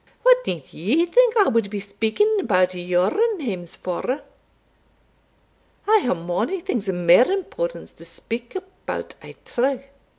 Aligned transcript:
What 0.23 0.47
need 0.47 0.73
ye 0.73 1.05
think 1.05 1.37
I 1.37 1.49
wad 1.49 1.69
be 1.69 1.79
speaking 1.79 2.37
about 2.39 2.73
your 2.73 3.11
names 3.37 3.75
for? 3.75 4.23
I 5.87 5.99
hae 5.99 6.15
mony 6.15 6.59
things 6.59 6.89
o' 6.89 6.93
mair 6.93 7.31
importance 7.31 7.91
to 7.91 8.05
speak 8.05 8.55
about, 8.55 9.13
I 9.21 9.35
trow." 9.45 9.79